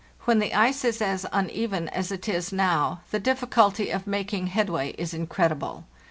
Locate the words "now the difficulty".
2.51-3.91